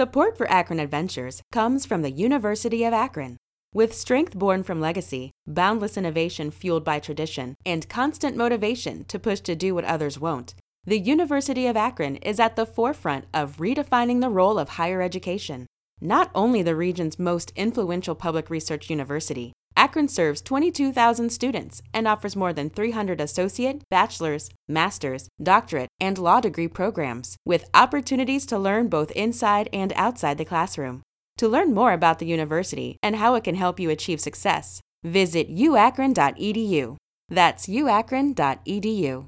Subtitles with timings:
[0.00, 3.36] Support for Akron Adventures comes from the University of Akron.
[3.74, 9.40] With strength born from legacy, boundless innovation fueled by tradition, and constant motivation to push
[9.40, 10.54] to do what others won't,
[10.86, 15.66] the University of Akron is at the forefront of redefining the role of higher education.
[16.00, 22.36] Not only the region's most influential public research university, Akron serves 22,000 students and offers
[22.36, 28.88] more than 300 associate, bachelor's, master's, doctorate, and law degree programs, with opportunities to learn
[28.88, 31.00] both inside and outside the classroom.
[31.38, 35.48] To learn more about the university and how it can help you achieve success, visit
[35.48, 36.96] uakron.edu.
[37.30, 39.24] That's uakron.edu.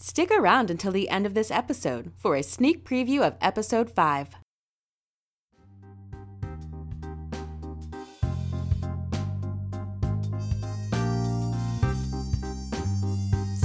[0.00, 4.30] Stick around until the end of this episode for a sneak preview of episode 5.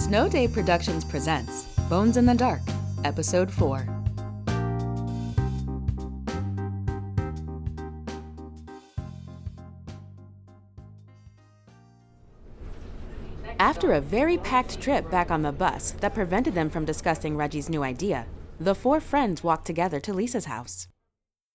[0.04, 2.60] Snow Day Productions presents Bones in the Dark,
[3.06, 3.88] Episode 4.
[13.58, 17.70] After a very packed trip back on the bus that prevented them from discussing Reggie's
[17.70, 18.26] new idea,
[18.60, 20.90] the four friends walked together to Lisa's house.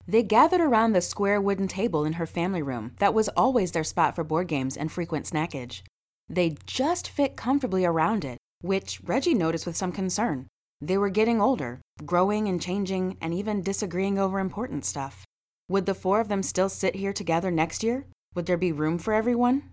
[0.07, 3.85] They gathered around the square wooden table in her family room that was always their
[3.85, 5.83] spot for board games and frequent snackage.
[6.29, 10.47] They just fit comfortably around it, which Reggie noticed with some concern.
[10.81, 15.25] They were getting older, growing and changing, and even disagreeing over important stuff.
[15.69, 18.07] Would the four of them still sit here together next year?
[18.35, 19.71] Would there be room for everyone?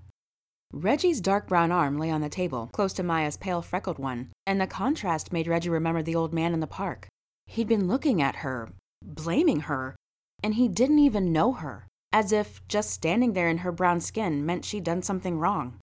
[0.73, 4.59] Reggie's dark brown arm lay on the table, close to Maya's pale freckled one, and
[4.59, 7.07] the contrast made Reggie remember the old man in the park.
[7.45, 8.69] He'd been looking at her,
[9.01, 9.95] blaming her,
[10.43, 14.45] and he didn't even know her, as if just standing there in her brown skin
[14.45, 15.79] meant she'd done something wrong.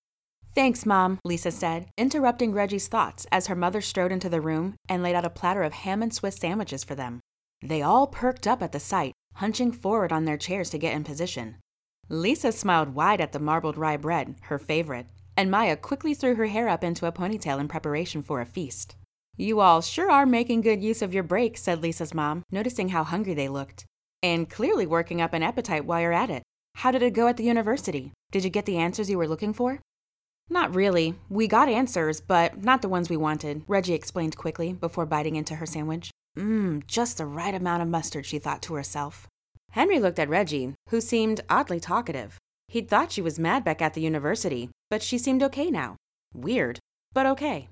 [0.55, 5.03] Thanks, Mom, Lisa said, interrupting Reggie's thoughts as her mother strode into the room and
[5.03, 7.21] laid out a platter of ham and Swiss sandwiches for them.
[7.63, 11.05] They all perked up at the sight, hunching forward on their chairs to get in
[11.05, 11.57] position.
[12.11, 15.07] Lisa smiled wide at the marbled rye bread, her favorite,
[15.39, 18.95] and Maya quickly threw her hair up into a ponytail in preparation for a feast.
[19.39, 23.05] You all sure are making good use of your break, said Lisa's mom, noticing how
[23.05, 23.87] hungry they looked.
[24.23, 26.43] And clearly working up an appetite while you're at it.
[26.75, 28.13] How did it go at the university?
[28.31, 29.81] Did you get the answers you were looking for?
[30.53, 31.15] Not really.
[31.31, 35.55] We got answers, but not the ones we wanted, Reggie explained quickly before biting into
[35.55, 36.11] her sandwich.
[36.37, 39.27] Mmm, just the right amount of mustard, she thought to herself.
[39.71, 42.37] Henry looked at Reggie, who seemed oddly talkative.
[42.69, 45.97] He'd thought she was mad back at the university, but she seemed okay now.
[46.35, 46.79] Weird,
[47.15, 47.71] but okay.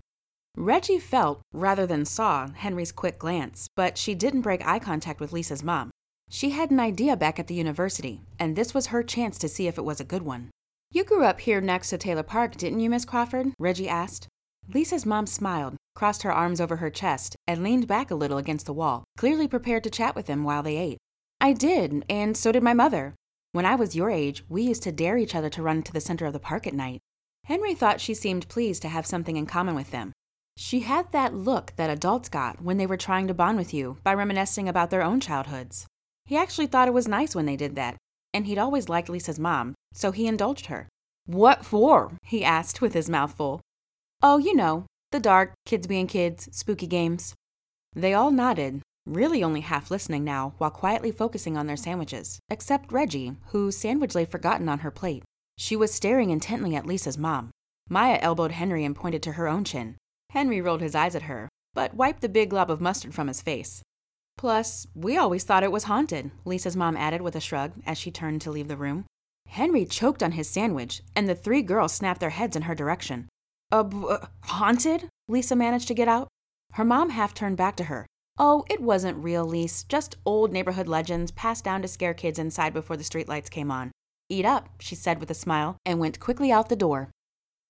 [0.56, 5.34] Reggie felt, rather than saw, Henry's quick glance, but she didn't break eye contact with
[5.34, 5.90] Lisa's mom.
[6.30, 9.66] She had an idea back at the university, and this was her chance to see
[9.66, 10.48] if it was a good one.
[10.92, 13.52] You grew up here next to Taylor Park, didn't you, Miss Crawford?
[13.60, 14.26] Reggie asked.
[14.74, 18.66] Lisa's mom smiled, crossed her arms over her chest, and leaned back a little against
[18.66, 20.98] the wall, clearly prepared to chat with him while they ate.
[21.40, 23.14] I did, and so did my mother.
[23.52, 26.00] When I was your age, we used to dare each other to run to the
[26.00, 26.98] center of the park at night.
[27.44, 30.10] Henry thought she seemed pleased to have something in common with them.
[30.56, 33.98] She had that look that adults got when they were trying to bond with you
[34.02, 35.86] by reminiscing about their own childhoods.
[36.24, 37.96] He actually thought it was nice when they did that,
[38.34, 40.88] and he'd always liked Lisa's mom, so he indulged her.
[41.26, 42.12] What for?
[42.22, 43.60] he asked with his mouth full.
[44.22, 47.34] Oh, you know, the dark, kids being kids, spooky games.
[47.94, 52.92] They all nodded, really only half listening now while quietly focusing on their sandwiches, except
[52.92, 55.24] Reggie, whose sandwich lay forgotten on her plate.
[55.58, 57.50] She was staring intently at Lisa's mom.
[57.88, 59.96] Maya elbowed Henry and pointed to her own chin.
[60.30, 63.42] Henry rolled his eyes at her, but wiped the big glob of mustard from his
[63.42, 63.82] face.
[64.38, 68.10] Plus, we always thought it was haunted, Lisa's mom added with a shrug as she
[68.10, 69.04] turned to leave the room.
[69.50, 73.28] Henry choked on his sandwich, and the three girls snapped their heads in her direction.
[73.72, 75.08] Uh, b- uh, haunted?
[75.26, 76.28] Lisa managed to get out.
[76.74, 78.06] Her mom half turned back to her.
[78.38, 82.72] Oh, it wasn't real, Lise, just old neighborhood legends passed down to scare kids inside
[82.72, 83.90] before the streetlights came on.
[84.28, 87.10] Eat up, she said with a smile, and went quickly out the door.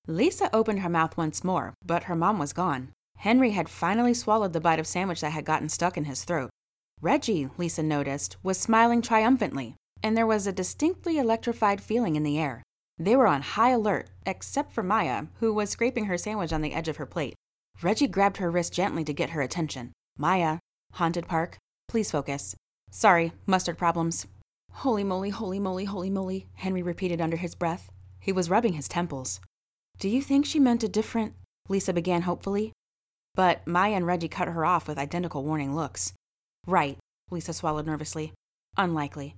[0.07, 2.91] Lisa opened her mouth once more, but her mom was gone.
[3.17, 6.51] Henry had finally swallowed the bite of sandwich that had gotten stuck in his throat.
[7.01, 12.39] Reggie, Lisa noticed, was smiling triumphantly, and there was a distinctly electrified feeling in the
[12.39, 12.63] air.
[12.99, 16.75] They were on high alert, except for Maya, who was scraping her sandwich on the
[16.75, 17.35] edge of her plate.
[17.83, 19.93] Reggie grabbed her wrist gently to get her attention.
[20.19, 20.59] Maya,
[20.95, 21.57] Haunted Park,
[21.89, 22.55] please focus.
[22.91, 24.27] Sorry, mustard problems.
[24.73, 27.91] Holy moly, holy moly, holy moly, Henry repeated under his breath.
[28.21, 29.41] He was rubbing his temples.
[29.99, 31.35] Do you think she meant a different?
[31.69, 32.73] Lisa began hopefully.
[33.35, 36.13] But Maya and Reggie cut her off with identical warning looks.
[36.67, 36.99] Right,
[37.31, 38.33] Lisa swallowed nervously.
[38.77, 39.37] Unlikely.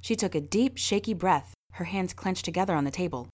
[0.00, 3.28] She took a deep, shaky breath, her hands clenched together on the table.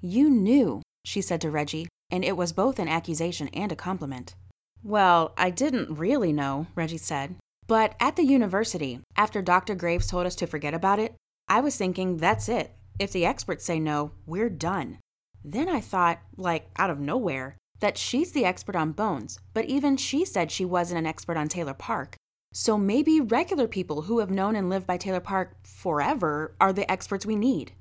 [0.00, 4.34] You knew, she said to Reggie, and it was both an accusation and a compliment.
[4.82, 7.36] Well, I didn't really know, Reggie said.
[7.66, 9.74] But at the university, after Dr.
[9.74, 11.14] Graves told us to forget about it,
[11.48, 12.72] I was thinking that's it.
[12.98, 14.98] If the experts say no, we're done.
[15.44, 19.96] Then I thought, like out of nowhere, that she's the expert on bones, but even
[19.96, 22.16] she said she wasn't an expert on Taylor Park.
[22.58, 26.90] So maybe regular people who have known and lived by Taylor Park forever are the
[26.90, 27.72] experts we need.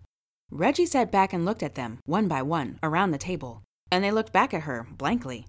[0.52, 4.12] Reggie sat back and looked at them, one by one, around the table, and they
[4.12, 5.48] looked back at her, blankly.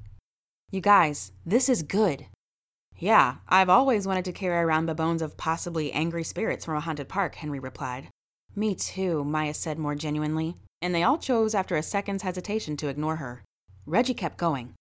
[0.70, 2.26] You guys, this is good.
[2.96, 6.80] Yeah, I've always wanted to carry around the bones of possibly angry spirits from a
[6.80, 8.06] haunted park, Henry replied.
[8.54, 12.86] Me too, Maya said more genuinely, and they all chose after a second's hesitation to
[12.86, 13.42] ignore her.
[13.86, 14.74] Reggie kept going.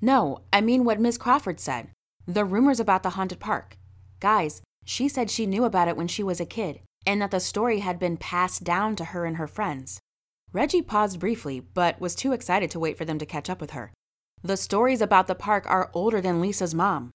[0.00, 1.88] No, I mean what Miss Crawford said.
[2.28, 3.76] The rumors about the haunted park.
[4.20, 7.40] Guys, she said she knew about it when she was a kid, and that the
[7.40, 9.98] story had been passed down to her and her friends.
[10.52, 13.70] Reggie paused briefly, but was too excited to wait for them to catch up with
[13.70, 13.92] her.
[14.42, 17.10] The stories about the park are older than Lisa's mom.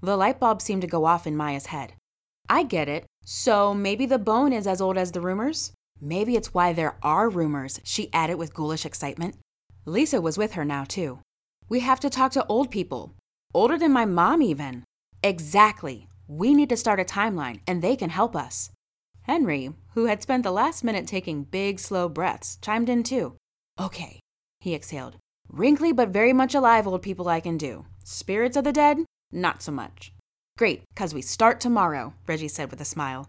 [0.00, 1.94] The light bulb seemed to go off in Maya's head.
[2.48, 3.06] I get it.
[3.24, 5.72] So maybe the bone is as old as the rumors?
[6.00, 9.36] Maybe it's why there are rumors, she added with ghoulish excitement.
[9.86, 11.20] Lisa was with her now, too.
[11.68, 13.14] We have to talk to old people.
[13.54, 14.82] Older than my mom, even.
[15.22, 16.08] Exactly.
[16.34, 18.70] We need to start a timeline, and they can help us.
[19.24, 23.36] Henry, who had spent the last minute taking big, slow breaths, chimed in too.
[23.78, 24.18] Okay,
[24.58, 25.18] he exhaled.
[25.50, 27.84] Wrinkly but very much alive old people I can do.
[28.02, 29.04] Spirits of the dead?
[29.30, 30.14] Not so much.
[30.56, 33.28] Great, because we start tomorrow, Reggie said with a smile.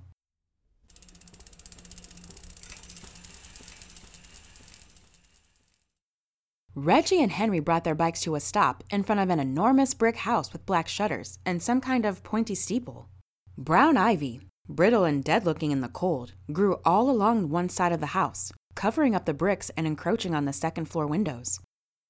[6.75, 10.17] Reggie and Henry brought their bikes to a stop in front of an enormous brick
[10.17, 13.09] house with black shutters and some kind of pointy steeple.
[13.55, 17.99] Brown ivy, brittle and dead looking in the cold, grew all along one side of
[17.99, 21.59] the house, covering up the bricks and encroaching on the second floor windows.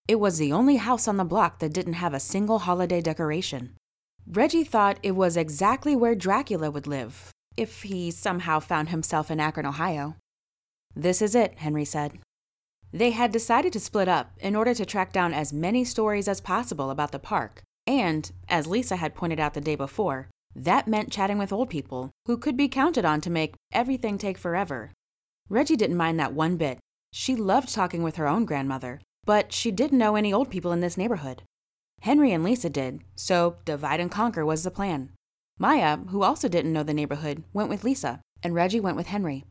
[0.08, 3.76] It was the only house on the block that didn't have a single holiday decoration.
[4.26, 9.42] Reggie thought it was exactly where Dracula would live, if he somehow found himself in
[9.42, 10.16] Akron, Ohio.
[10.96, 12.18] This is it, Henry said.
[12.94, 16.40] They had decided to split up in order to track down as many stories as
[16.40, 21.12] possible about the park, and, as Lisa had pointed out the day before, that meant
[21.12, 24.92] chatting with old people who could be counted on to make everything take forever.
[25.50, 26.78] Reggie didn't mind that one bit.
[27.12, 30.82] She loved talking with her own grandmother, but she didn't know any old people in
[30.82, 31.42] this neighborhood.
[32.02, 35.10] Henry and Lisa did, so divide and conquer was the plan.
[35.58, 39.46] Maya, who also didn't know the neighborhood, went with Lisa, and Reggie went with Henry.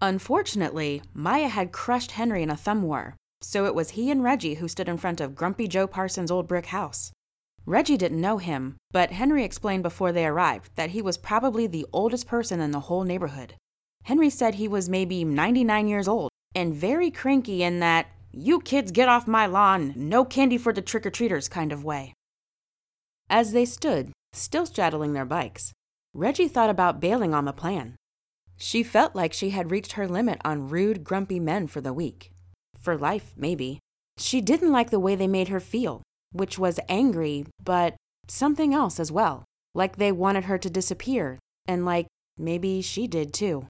[0.00, 4.54] Unfortunately, Maya had crushed Henry in a thumb war, so it was he and Reggie
[4.54, 7.10] who stood in front of Grumpy Joe Parsons' old brick house.
[7.66, 11.86] Reggie didn't know him, but Henry explained before they arrived that he was probably the
[11.92, 13.54] oldest person in the whole neighborhood.
[14.04, 18.92] Henry said he was maybe 99 years old and very cranky in that, you kids
[18.92, 22.14] get off my lawn, no candy for the trick or treaters kind of way.
[23.28, 25.72] As they stood, still straddling their bikes,
[26.14, 27.96] Reggie thought about bailing on the plan.
[28.58, 32.32] She felt like she had reached her limit on rude, grumpy men for the week.
[32.80, 33.78] For life, maybe.
[34.16, 36.02] She didn't like the way they made her feel,
[36.32, 37.94] which was angry, but
[38.26, 39.44] something else as well.
[39.74, 42.06] Like they wanted her to disappear, and like
[42.36, 43.66] maybe she did too.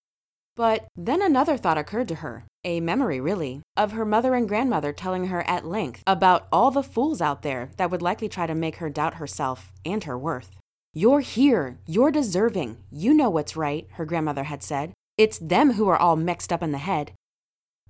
[0.56, 4.93] But then another thought occurred to her, a memory really, of her mother and grandmother
[4.93, 8.55] telling her at length about all the fools out there that would likely try to
[8.55, 10.56] make her doubt herself and her worth.
[10.94, 11.79] You're here.
[11.87, 12.79] You're deserving.
[12.90, 14.94] You know what's right, her grandmother had said.
[15.19, 17.12] It's them who are all mixed up in the head.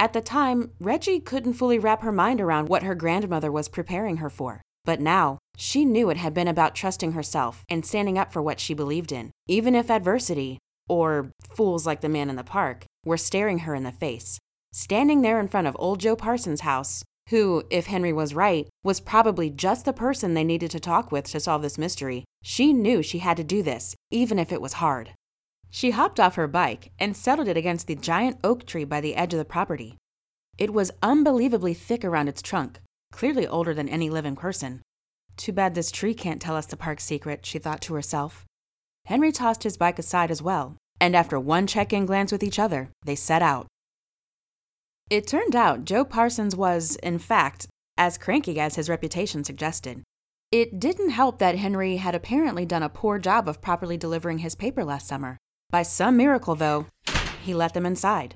[0.01, 4.17] At the time, Reggie couldn't fully wrap her mind around what her grandmother was preparing
[4.17, 4.63] her for.
[4.85, 8.59] But now, she knew it had been about trusting herself and standing up for what
[8.59, 13.17] she believed in, even if adversity, or fools like the man in the park, were
[13.17, 14.39] staring her in the face.
[14.73, 19.01] Standing there in front of old Joe Parsons' house, who, if Henry was right, was
[19.01, 23.03] probably just the person they needed to talk with to solve this mystery, she knew
[23.03, 25.11] she had to do this, even if it was hard.
[25.71, 29.15] She hopped off her bike and settled it against the giant oak tree by the
[29.15, 29.97] edge of the property.
[30.57, 32.81] It was unbelievably thick around its trunk,
[33.13, 34.81] clearly older than any living person.
[35.37, 38.45] Too bad this tree can't tell us the park's secret, she thought to herself.
[39.05, 42.59] Henry tossed his bike aside as well, and after one check in glance with each
[42.59, 43.67] other, they set out.
[45.11, 50.03] It turned out Joe Parsons was, in fact, as cranky as his reputation suggested.
[50.53, 54.55] It didn't help that Henry had apparently done a poor job of properly delivering his
[54.55, 55.39] paper last summer.
[55.71, 56.87] By some miracle, though,
[57.43, 58.35] he let them inside.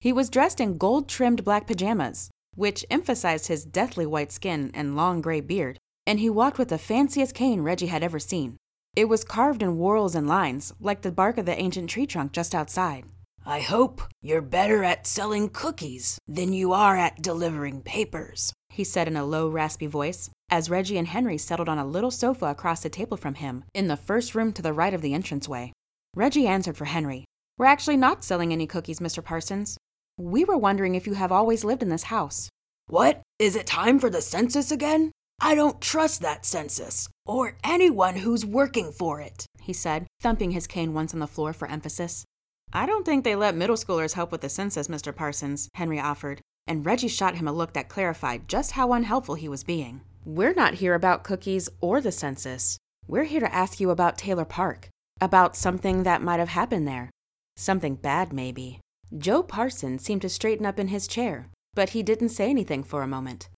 [0.00, 4.96] He was dressed in gold trimmed black pajamas, which emphasized his deathly white skin and
[4.96, 8.56] long gray beard, and he walked with the fanciest cane Reggie had ever seen.
[8.96, 12.32] It was carved in whorls and lines, like the bark of the ancient tree trunk
[12.32, 13.04] just outside.
[13.44, 19.08] I hope you're better at selling cookies than you are at delivering papers, he said
[19.08, 22.82] in a low, raspy voice, as Reggie and Henry settled on a little sofa across
[22.82, 25.72] the table from him in the first room to the right of the entranceway.
[26.14, 27.24] Reggie answered for Henry.
[27.56, 29.24] We're actually not selling any cookies, Mr.
[29.24, 29.78] Parsons.
[30.18, 32.50] We were wondering if you have always lived in this house.
[32.88, 33.22] What?
[33.38, 35.12] Is it time for the census again?
[35.40, 40.66] I don't trust that census, or anyone who's working for it, he said, thumping his
[40.66, 42.24] cane once on the floor for emphasis.
[42.72, 45.14] I don't think they let middle schoolers help with the census, Mr.
[45.14, 49.48] Parsons, Henry offered, and Reggie shot him a look that clarified just how unhelpful he
[49.48, 50.02] was being.
[50.24, 52.78] We're not here about cookies or the census.
[53.08, 54.88] We're here to ask you about Taylor Park,
[55.20, 57.10] about something that might have happened there.
[57.56, 58.78] Something bad, maybe.
[59.18, 63.02] Joe Parsons seemed to straighten up in his chair, but he didn't say anything for
[63.02, 63.48] a moment.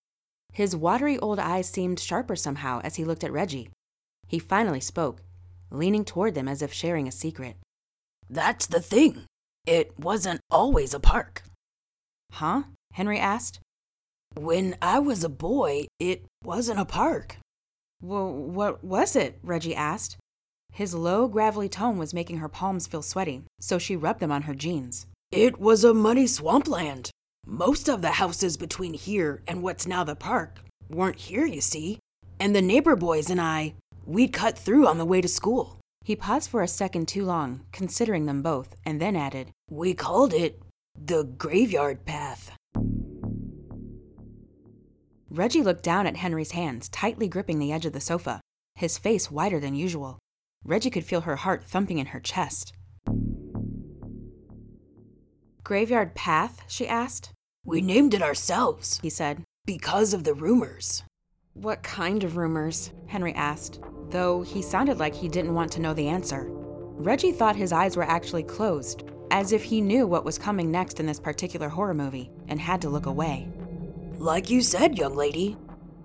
[0.54, 3.68] His watery old eyes seemed sharper somehow as he looked at Reggie.
[4.26, 5.20] He finally spoke,
[5.70, 7.56] leaning toward them as if sharing a secret.
[8.32, 9.26] That's the thing.
[9.66, 11.42] It wasn't always a park.
[12.32, 12.62] Huh?
[12.92, 13.60] Henry asked.
[14.34, 17.36] When I was a boy, it wasn't a park.
[18.00, 19.38] Well, what was it?
[19.42, 20.16] Reggie asked.
[20.72, 24.42] His low, gravelly tone was making her palms feel sweaty, so she rubbed them on
[24.42, 25.06] her jeans.
[25.30, 27.10] It was a muddy swampland.
[27.46, 31.98] Most of the houses between here and what's now the park weren't here, you see.
[32.40, 33.74] And the neighbor boys and I,
[34.06, 35.76] we'd cut through on the way to school.
[36.04, 40.34] He paused for a second too long, considering them both, and then added, We called
[40.34, 40.60] it
[40.98, 42.52] the graveyard path.
[45.30, 48.40] Reggie looked down at Henry's hands, tightly gripping the edge of the sofa,
[48.74, 50.18] his face whiter than usual.
[50.64, 52.72] Reggie could feel her heart thumping in her chest.
[55.64, 56.62] Graveyard Path?
[56.66, 57.30] she asked.
[57.64, 61.04] We named it ourselves, he said, because of the rumors.
[61.54, 62.92] What kind of rumors?
[63.06, 66.46] Henry asked, though he sounded like he didn't want to know the answer.
[66.48, 70.98] Reggie thought his eyes were actually closed, as if he knew what was coming next
[70.98, 73.48] in this particular horror movie and had to look away.
[74.16, 75.56] Like you said, young lady,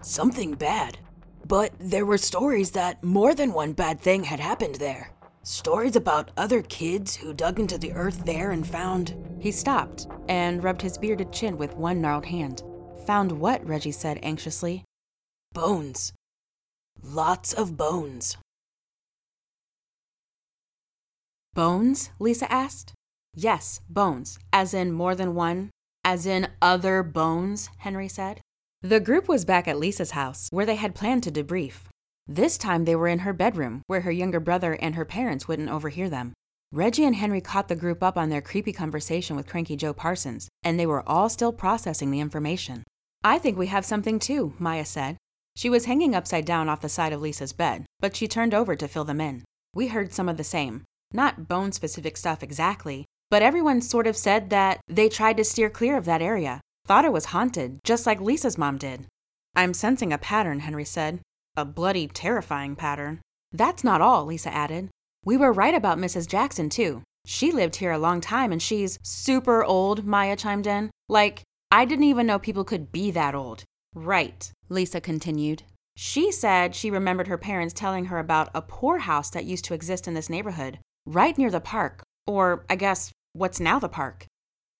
[0.01, 0.99] something bad.
[1.47, 5.11] But there were stories that more than one bad thing had happened there.
[5.43, 9.15] Stories about other kids who dug into the earth there and found.
[9.39, 12.63] He stopped and rubbed his bearded chin with one gnarled hand.
[13.05, 13.65] Found what?
[13.65, 14.83] Reggie said anxiously.
[15.53, 16.13] Bones.
[17.01, 18.37] Lots of bones.
[21.53, 22.11] Bones?
[22.19, 22.93] Lisa asked.
[23.33, 25.69] Yes, bones, as in more than one,
[26.03, 28.41] as in other bones, Henry said.
[28.81, 31.85] The group was back at Lisa's house, where they had planned to debrief.
[32.27, 35.69] This time they were in her bedroom, where her younger brother and her parents wouldn't
[35.69, 36.33] overhear them.
[36.71, 40.49] Reggie and Henry caught the group up on their creepy conversation with cranky Joe Parsons,
[40.63, 42.83] and they were all still processing the information.
[43.23, 45.17] I think we have something too, Maya said.
[45.57, 48.75] She was hanging upside down off the side of Lisa's bed, but she turned over
[48.75, 49.43] to fill them in.
[49.73, 50.83] We heard some of the same.
[51.11, 55.69] Not bone specific stuff exactly, but everyone sort of said that they tried to steer
[55.69, 59.07] clear of that area, Thought it was haunted, just like Lisa's mom did.
[59.57, 61.19] I'm sensing a pattern, Henry said.
[61.57, 63.19] A bloody, terrifying pattern.
[63.51, 64.89] That's not all, Lisa added.
[65.25, 66.29] We were right about Mrs.
[66.29, 67.03] Jackson, too.
[67.25, 70.89] She lived here a long time and she's super old, Maya chimed in.
[71.09, 73.65] Like, I didn't even know people could be that old.
[73.97, 75.63] Right, Lisa continued.
[75.95, 80.07] She said she remembered her parents telling her about a poorhouse that used to exist
[80.07, 80.77] in this neighborhood,
[81.07, 84.27] right near the park, or I guess what's now the park.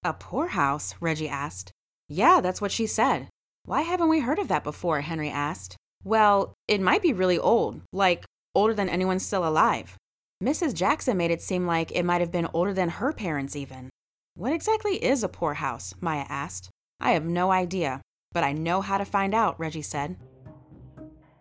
[0.03, 0.93] A poorhouse?
[1.01, 1.71] Reggie asked.
[2.07, 3.27] Yeah, that's what she said.
[3.65, 5.01] Why haven't we heard of that before?
[5.01, 5.75] Henry asked.
[6.03, 9.97] Well, it might be really old, like older than anyone still alive.
[10.43, 10.75] Mrs.
[10.75, 13.89] Jackson made it seem like it might have been older than her parents, even.
[14.36, 15.95] What exactly is a poorhouse?
[16.00, 16.69] Maya asked.
[17.00, 18.01] I have no idea,
[18.34, 20.17] but I know how to find out, Reggie said.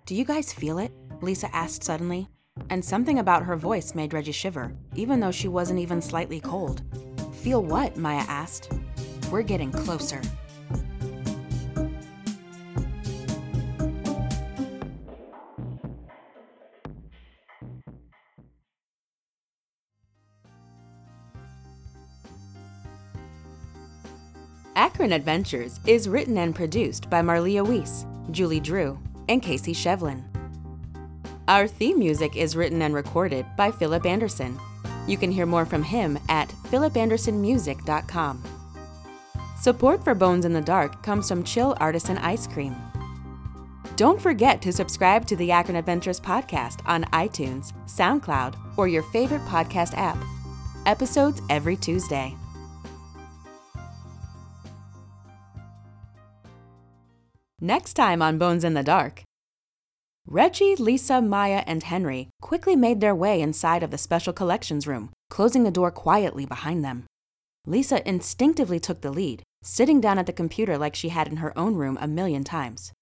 [0.05, 0.93] Do you guys feel it?
[1.21, 2.29] Lisa asked suddenly,
[2.71, 6.83] and something about her voice made Reggie shiver, even though she wasn't even slightly cold.
[7.33, 7.97] Feel what?
[7.97, 8.73] Maya asked.
[9.31, 10.21] We're getting closer.
[24.77, 30.23] Akron Adventures is written and produced by Marlia Weiss, Julie Drew, and Casey Shevlin.
[31.49, 34.61] Our theme music is written and recorded by Philip Anderson.
[35.07, 38.45] You can hear more from him at philipandersonmusic.com.
[39.59, 42.77] Support for Bones in the Dark comes from Chill Artisan Ice Cream.
[43.97, 49.45] Don't forget to subscribe to the Akron Adventures podcast on iTunes, SoundCloud, or your favorite
[49.47, 50.19] podcast app.
[50.85, 52.37] Episodes every Tuesday.
[57.67, 59.25] Next time on Bones in the Dark.
[60.25, 65.11] Reggie, Lisa, Maya, and Henry quickly made their way inside of the special collections room,
[65.31, 67.07] closing the door quietly behind them.
[67.67, 71.59] Lisa instinctively took the lead, sitting down at the computer like she had in her
[71.59, 72.93] own room a million times.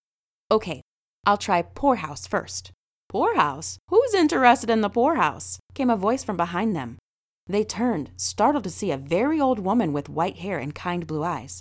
[0.50, 0.80] Okay,
[1.26, 2.72] I'll try poorhouse first.
[3.10, 3.76] Poorhouse?
[3.90, 5.58] Who's interested in the poorhouse?
[5.74, 6.96] came a voice from behind them.
[7.46, 11.22] They turned, startled to see a very old woman with white hair and kind blue
[11.22, 11.60] eyes.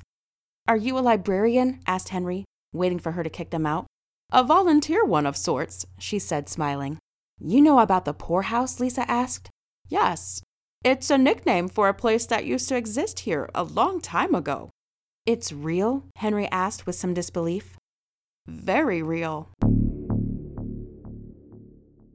[0.69, 1.81] Are you a librarian?
[1.85, 3.85] asked Henry, waiting for her to kick them out.
[4.31, 6.97] A volunteer one of sorts, she said, smiling.
[7.39, 8.79] You know about the poorhouse?
[8.79, 9.49] Lisa asked.
[9.87, 10.41] Yes.
[10.83, 14.69] It's a nickname for a place that used to exist here a long time ago.
[15.25, 16.05] It's real?
[16.17, 17.77] Henry asked with some disbelief.
[18.47, 19.49] Very real.